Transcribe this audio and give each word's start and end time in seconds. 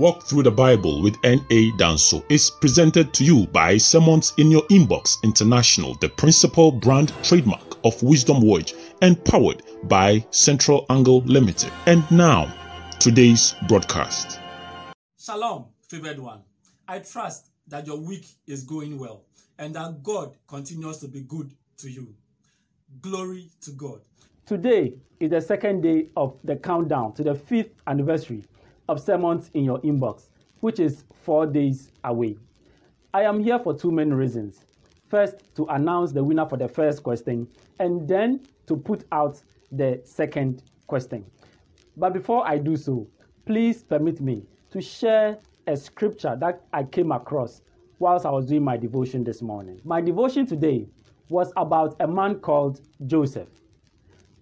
Walk 0.00 0.22
Through 0.22 0.44
the 0.44 0.50
Bible 0.50 1.02
with 1.02 1.18
N.A. 1.24 1.72
Danso 1.72 2.24
is 2.30 2.48
presented 2.48 3.12
to 3.12 3.22
you 3.22 3.46
by 3.48 3.76
Sermons 3.76 4.32
in 4.38 4.50
Your 4.50 4.62
Inbox 4.68 5.22
International, 5.22 5.92
the 5.96 6.08
principal 6.08 6.72
brand 6.72 7.12
trademark 7.22 7.76
of 7.84 8.02
Wisdom 8.02 8.40
Watch, 8.40 8.72
and 9.02 9.22
powered 9.26 9.62
by 9.82 10.24
Central 10.30 10.86
Angle 10.88 11.20
Limited. 11.26 11.70
And 11.84 12.10
now, 12.10 12.50
today's 12.98 13.54
broadcast. 13.68 14.40
Shalom, 15.20 15.66
favored 15.86 16.18
one. 16.18 16.40
I 16.88 17.00
trust 17.00 17.50
that 17.68 17.86
your 17.86 17.98
week 17.98 18.26
is 18.46 18.64
going 18.64 18.98
well 18.98 19.26
and 19.58 19.74
that 19.74 20.02
God 20.02 20.34
continues 20.48 20.96
to 21.00 21.08
be 21.08 21.20
good 21.20 21.52
to 21.76 21.90
you. 21.90 22.14
Glory 23.02 23.50
to 23.60 23.72
God. 23.72 24.00
Today 24.46 24.94
is 25.20 25.28
the 25.28 25.42
second 25.42 25.82
day 25.82 26.08
of 26.16 26.38
the 26.42 26.56
countdown 26.56 27.12
to 27.16 27.22
the 27.22 27.34
fifth 27.34 27.74
anniversary 27.86 28.44
of 28.90 29.00
sermons 29.00 29.50
in 29.54 29.62
your 29.64 29.78
inbox, 29.82 30.26
which 30.58 30.80
is 30.80 31.04
four 31.22 31.46
days 31.46 31.92
away. 32.02 32.36
I 33.14 33.22
am 33.22 33.42
here 33.42 33.58
for 33.58 33.72
two 33.72 33.92
main 33.92 34.12
reasons. 34.12 34.64
First, 35.08 35.36
to 35.54 35.64
announce 35.66 36.10
the 36.10 36.24
winner 36.24 36.44
for 36.44 36.56
the 36.56 36.66
first 36.66 37.04
question, 37.04 37.46
and 37.78 38.06
then 38.08 38.40
to 38.66 38.76
put 38.76 39.04
out 39.12 39.40
the 39.70 40.00
second 40.04 40.64
question. 40.88 41.24
But 41.96 42.12
before 42.12 42.46
I 42.46 42.58
do 42.58 42.76
so, 42.76 43.06
please 43.46 43.84
permit 43.84 44.20
me 44.20 44.42
to 44.72 44.80
share 44.80 45.38
a 45.68 45.76
scripture 45.76 46.36
that 46.40 46.62
I 46.72 46.82
came 46.82 47.12
across 47.12 47.62
whilst 48.00 48.26
I 48.26 48.30
was 48.30 48.46
doing 48.46 48.64
my 48.64 48.76
devotion 48.76 49.22
this 49.22 49.40
morning. 49.40 49.80
My 49.84 50.00
devotion 50.00 50.46
today 50.46 50.88
was 51.28 51.52
about 51.56 51.94
a 52.00 52.08
man 52.08 52.40
called 52.40 52.80
Joseph. 53.06 53.48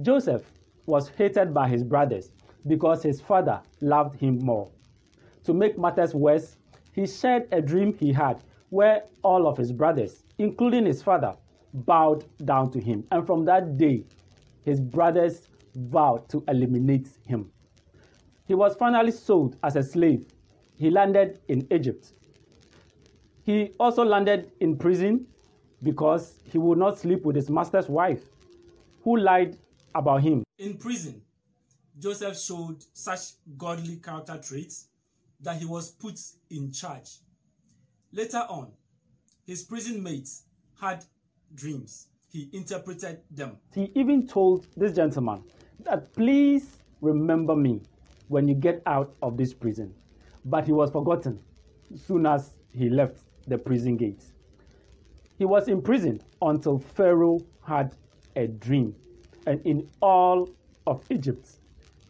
Joseph 0.00 0.50
was 0.86 1.10
hated 1.10 1.52
by 1.52 1.68
his 1.68 1.84
brothers 1.84 2.30
because 2.66 3.02
his 3.02 3.20
father 3.20 3.60
loved 3.80 4.18
him 4.20 4.38
more. 4.38 4.68
To 5.44 5.54
make 5.54 5.78
matters 5.78 6.14
worse, 6.14 6.56
he 6.92 7.06
shared 7.06 7.48
a 7.52 7.60
dream 7.60 7.96
he 7.98 8.12
had 8.12 8.42
where 8.70 9.04
all 9.22 9.46
of 9.46 9.56
his 9.56 9.72
brothers, 9.72 10.24
including 10.38 10.86
his 10.86 11.02
father, 11.02 11.34
bowed 11.72 12.24
down 12.44 12.70
to 12.72 12.80
him. 12.80 13.04
And 13.10 13.26
from 13.26 13.44
that 13.46 13.78
day, 13.78 14.04
his 14.64 14.80
brothers 14.80 15.48
vowed 15.74 16.28
to 16.28 16.44
eliminate 16.48 17.08
him. 17.26 17.50
He 18.46 18.54
was 18.54 18.74
finally 18.76 19.12
sold 19.12 19.56
as 19.62 19.76
a 19.76 19.82
slave. 19.82 20.26
He 20.76 20.90
landed 20.90 21.40
in 21.48 21.66
Egypt. 21.70 22.12
He 23.44 23.72
also 23.78 24.04
landed 24.04 24.52
in 24.60 24.76
prison 24.76 25.26
because 25.82 26.40
he 26.44 26.58
would 26.58 26.78
not 26.78 26.98
sleep 26.98 27.24
with 27.24 27.36
his 27.36 27.48
master's 27.48 27.88
wife, 27.88 28.22
who 29.02 29.16
lied 29.16 29.56
about 29.94 30.22
him. 30.22 30.44
In 30.58 30.76
prison, 30.76 31.22
Joseph 32.00 32.38
showed 32.38 32.82
such 32.94 33.20
godly 33.58 33.96
character 33.96 34.38
traits 34.42 34.88
that 35.40 35.58
he 35.58 35.66
was 35.66 35.90
put 35.90 36.18
in 36.48 36.72
charge. 36.72 37.18
Later 38.12 38.44
on, 38.48 38.72
his 39.46 39.62
prison 39.62 40.02
mates 40.02 40.44
had 40.80 41.04
dreams. 41.54 42.08
He 42.32 42.48
interpreted 42.52 43.20
them. 43.30 43.58
He 43.74 43.92
even 43.94 44.26
told 44.26 44.66
this 44.76 44.94
gentleman 44.94 45.42
that 45.80 46.12
please 46.14 46.78
remember 47.00 47.54
me 47.54 47.82
when 48.28 48.48
you 48.48 48.54
get 48.54 48.82
out 48.86 49.14
of 49.22 49.36
this 49.36 49.52
prison. 49.52 49.94
But 50.44 50.64
he 50.64 50.72
was 50.72 50.90
forgotten 50.90 51.38
soon 52.06 52.24
as 52.24 52.54
he 52.72 52.88
left 52.88 53.18
the 53.46 53.58
prison 53.58 53.96
gates. 53.96 54.32
He 55.36 55.44
was 55.44 55.68
imprisoned 55.68 56.24
until 56.40 56.78
Pharaoh 56.78 57.40
had 57.66 57.94
a 58.36 58.46
dream. 58.46 58.94
And 59.46 59.60
in 59.66 59.88
all 60.00 60.48
of 60.86 61.02
Egypt, 61.10 61.59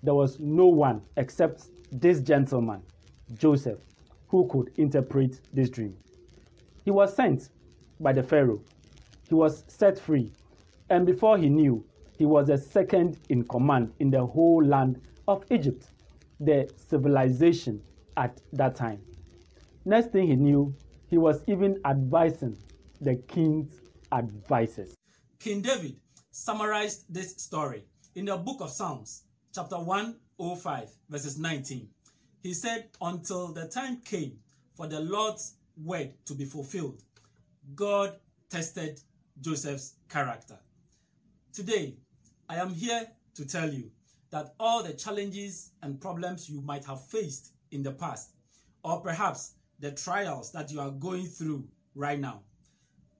there 0.02 0.14
was 0.14 0.38
no 0.40 0.66
one 0.66 1.02
except 1.16 1.66
this 1.92 2.20
gentleman, 2.20 2.82
Joseph, 3.34 3.78
who 4.28 4.46
could 4.48 4.70
interpret 4.76 5.40
this 5.52 5.70
dream. 5.70 5.96
He 6.84 6.90
was 6.90 7.14
sent 7.14 7.50
by 7.98 8.12
the 8.12 8.22
Pharaoh. 8.22 8.62
He 9.28 9.34
was 9.34 9.64
set 9.68 9.98
free. 9.98 10.32
And 10.88 11.06
before 11.06 11.38
he 11.38 11.48
knew, 11.48 11.84
he 12.19 12.26
was 12.26 12.48
the 12.48 12.58
second 12.58 13.19
in 13.28 13.44
command 13.44 13.92
in 13.98 14.10
the 14.10 14.25
whole 14.25 14.64
land 14.64 15.00
of 15.28 15.44
Egypt, 15.50 15.86
the 16.41 16.70
civilization 16.76 17.82
at 18.16 18.41
that 18.52 18.75
time. 18.75 19.00
Next 19.84 20.12
thing 20.12 20.26
he 20.26 20.36
knew, 20.36 20.75
he 21.08 21.19
was 21.19 21.42
even 21.46 21.80
advising 21.84 22.56
the 23.00 23.16
king's 23.16 23.80
advisors. 24.12 24.94
King 25.38 25.62
David 25.62 25.96
summarized 26.30 27.04
this 27.08 27.34
story 27.36 27.84
in 28.14 28.26
the 28.26 28.36
book 28.36 28.60
of 28.60 28.70
Psalms, 28.70 29.22
chapter 29.53 29.77
105, 29.78 30.88
verses 31.09 31.37
19. 31.37 31.88
He 32.43 32.55
said, 32.55 32.88
Until 33.00 33.49
the 33.49 33.66
time 33.66 34.00
came 34.05 34.38
for 34.75 34.87
the 34.87 35.00
Lord's 35.00 35.55
word 35.77 36.12
to 36.27 36.34
be 36.34 36.44
fulfilled, 36.44 37.03
God 37.75 38.15
tested 38.49 39.00
Joseph's 39.41 39.94
character. 40.09 40.56
Today, 41.53 41.97
I 42.49 42.56
am 42.56 42.71
here 42.71 43.09
to 43.34 43.44
tell 43.44 43.69
you 43.69 43.91
that 44.31 44.55
all 44.61 44.84
the 44.84 44.93
challenges 44.93 45.72
and 45.82 46.00
problems 46.00 46.49
you 46.49 46.61
might 46.61 46.84
have 46.84 47.05
faced 47.05 47.53
in 47.72 47.82
the 47.82 47.93
past, 47.93 48.31
or 48.84 49.00
perhaps 49.00 49.55
the 49.81 49.91
trials 49.91 50.53
that 50.53 50.71
you 50.71 50.81
are 50.81 50.91
going 50.91 51.27
through 51.27 51.67
right 51.97 52.21
now, 52.21 52.41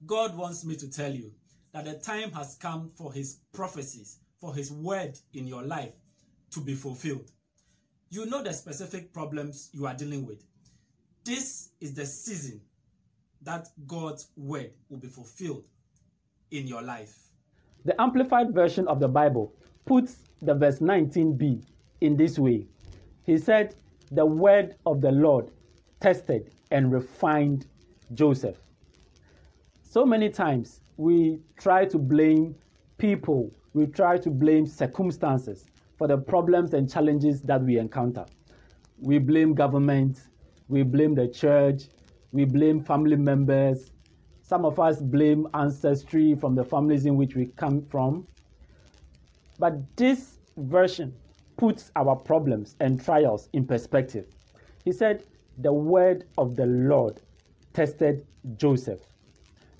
God 0.05 0.37
wants 0.37 0.63
me 0.63 0.75
to 0.77 0.89
tell 0.89 1.13
you 1.13 1.31
that 1.73 1.85
the 1.85 1.95
time 1.95 2.31
has 2.31 2.55
come 2.55 2.89
for 2.95 3.11
his 3.11 3.39
prophecies, 3.51 4.19
for 4.39 4.55
his 4.55 4.71
word 4.71 5.19
in 5.33 5.45
your 5.45 5.63
life 5.63 5.91
to 6.51 6.59
be 6.59 6.73
fulfilled. 6.75 7.31
You 8.09 8.25
know 8.25 8.43
the 8.43 8.53
specific 8.53 9.13
problems 9.13 9.69
you 9.73 9.85
are 9.85 9.93
dealing 9.93 10.25
with. 10.25 10.43
This 11.23 11.69
is 11.79 11.93
the 11.93 12.05
season 12.05 12.61
that 13.43 13.69
God's 13.87 14.27
word 14.35 14.71
will 14.89 14.99
be 14.99 15.07
fulfilled 15.07 15.67
in 16.51 16.67
your 16.67 16.81
life. 16.81 17.17
The 17.85 17.99
Amplified 17.99 18.53
Version 18.53 18.87
of 18.87 18.99
the 18.99 19.07
Bible 19.07 19.53
puts 19.85 20.17
the 20.41 20.53
verse 20.53 20.79
19b 20.79 21.63
in 22.01 22.17
this 22.17 22.37
way 22.37 22.67
He 23.23 23.37
said, 23.37 23.75
The 24.11 24.25
word 24.25 24.75
of 24.85 25.01
the 25.01 25.11
Lord 25.11 25.51
tested 25.99 26.51
and 26.71 26.91
refined 26.91 27.67
Joseph. 28.13 28.57
So 29.83 30.05
many 30.05 30.29
times 30.29 30.81
we 30.97 31.39
try 31.57 31.85
to 31.85 31.97
blame 31.97 32.55
people, 32.97 33.51
we 33.73 33.87
try 33.87 34.17
to 34.17 34.29
blame 34.29 34.65
circumstances 34.65 35.65
for 36.01 36.07
the 36.07 36.17
problems 36.17 36.73
and 36.73 36.91
challenges 36.91 37.43
that 37.43 37.61
we 37.61 37.77
encounter. 37.77 38.25
We 38.97 39.19
blame 39.19 39.53
government, 39.53 40.19
we 40.67 40.81
blame 40.81 41.13
the 41.13 41.27
church, 41.27 41.83
we 42.31 42.43
blame 42.43 42.83
family 42.83 43.17
members. 43.17 43.91
Some 44.41 44.65
of 44.65 44.79
us 44.79 44.99
blame 44.99 45.47
ancestry 45.53 46.33
from 46.33 46.55
the 46.55 46.63
families 46.63 47.05
in 47.05 47.17
which 47.17 47.35
we 47.35 47.45
come 47.55 47.83
from. 47.83 48.25
But 49.59 49.95
this 49.95 50.39
version 50.57 51.13
puts 51.55 51.91
our 51.95 52.15
problems 52.15 52.75
and 52.79 52.99
trials 53.05 53.47
in 53.53 53.67
perspective. 53.67 54.25
He 54.83 54.91
said, 54.91 55.23
The 55.59 55.71
word 55.71 56.25
of 56.39 56.55
the 56.55 56.65
Lord 56.65 57.21
tested 57.73 58.25
Joseph. 58.57 59.01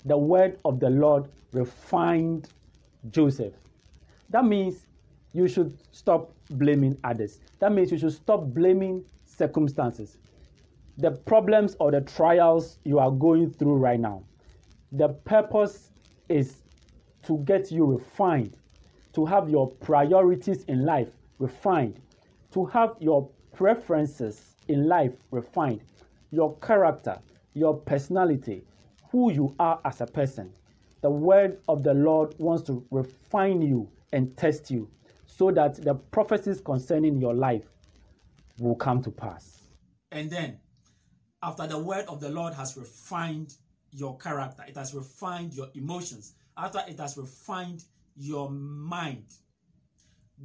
The 0.04 0.18
word 0.18 0.60
of 0.64 0.78
the 0.78 0.90
Lord 0.90 1.26
refined 1.50 2.48
Joseph. 3.10 3.54
That 4.30 4.44
means 4.44 4.86
you 5.32 5.48
should 5.48 5.76
stop 5.92 6.32
blaming 6.50 6.96
others. 7.04 7.40
That 7.58 7.72
means 7.72 7.90
you 7.90 7.98
should 7.98 8.12
stop 8.12 8.44
blaming 8.46 9.04
circumstances. 9.24 10.18
The 10.98 11.10
problems 11.10 11.76
or 11.80 11.90
the 11.90 12.02
trials 12.02 12.78
you 12.84 12.98
are 12.98 13.10
going 13.10 13.50
through 13.50 13.76
right 13.76 13.98
now, 13.98 14.24
the 14.92 15.08
purpose 15.08 15.90
is 16.28 16.62
to 17.24 17.38
get 17.44 17.70
you 17.72 17.86
refined, 17.86 18.56
to 19.14 19.24
have 19.24 19.48
your 19.48 19.70
priorities 19.70 20.64
in 20.64 20.84
life 20.84 21.08
refined, 21.38 21.98
to 22.52 22.66
have 22.66 22.96
your 23.00 23.28
preferences 23.54 24.56
in 24.68 24.86
life 24.86 25.12
refined, 25.30 25.80
your 26.30 26.56
character, 26.58 27.18
your 27.54 27.74
personality, 27.74 28.64
who 29.10 29.32
you 29.32 29.54
are 29.58 29.80
as 29.84 30.00
a 30.00 30.06
person. 30.06 30.52
The 31.00 31.10
word 31.10 31.58
of 31.68 31.82
the 31.82 31.94
Lord 31.94 32.34
wants 32.38 32.64
to 32.64 32.84
refine 32.90 33.62
you 33.62 33.88
and 34.12 34.36
test 34.36 34.70
you 34.70 34.88
so 35.42 35.50
that 35.50 35.74
the 35.74 35.92
prophecies 35.92 36.60
concerning 36.60 37.20
your 37.20 37.34
life 37.34 37.64
will 38.60 38.76
come 38.76 39.02
to 39.02 39.10
pass. 39.10 39.62
And 40.12 40.30
then, 40.30 40.60
after 41.42 41.66
the 41.66 41.80
word 41.80 42.04
of 42.06 42.20
the 42.20 42.28
Lord 42.28 42.54
has 42.54 42.76
refined 42.76 43.56
your 43.90 44.16
character, 44.18 44.62
it 44.68 44.76
has 44.76 44.94
refined 44.94 45.52
your 45.54 45.66
emotions, 45.74 46.34
after 46.56 46.80
it 46.86 47.00
has 47.00 47.16
refined 47.16 47.82
your 48.14 48.52
mind, 48.52 49.24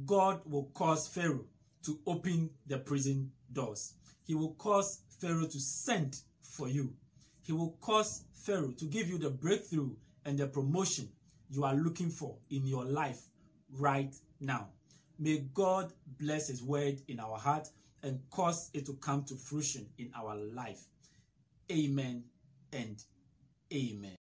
God 0.04 0.40
will 0.44 0.68
cause 0.74 1.06
Pharaoh 1.06 1.44
to 1.84 2.00
open 2.04 2.50
the 2.66 2.78
prison 2.78 3.30
doors. 3.52 3.92
He 4.24 4.34
will 4.34 4.54
cause 4.54 5.02
Pharaoh 5.20 5.46
to 5.46 5.60
send 5.60 6.18
for 6.42 6.66
you. 6.66 6.92
He 7.44 7.52
will 7.52 7.78
cause 7.80 8.24
Pharaoh 8.34 8.72
to 8.76 8.84
give 8.86 9.08
you 9.08 9.18
the 9.18 9.30
breakthrough 9.30 9.90
and 10.24 10.36
the 10.36 10.48
promotion 10.48 11.08
you 11.48 11.62
are 11.62 11.76
looking 11.76 12.10
for 12.10 12.34
in 12.50 12.66
your 12.66 12.84
life 12.84 13.20
right 13.70 14.12
now. 14.40 14.70
May 15.18 15.44
God 15.54 15.92
bless 16.20 16.48
His 16.48 16.62
word 16.62 17.00
in 17.08 17.18
our 17.20 17.38
heart 17.38 17.68
and 18.02 18.20
cause 18.30 18.70
it 18.72 18.86
to 18.86 18.94
come 18.94 19.24
to 19.24 19.34
fruition 19.34 19.86
in 19.98 20.12
our 20.16 20.36
life. 20.36 20.84
Amen 21.70 22.24
and 22.72 23.02
amen. 23.72 24.17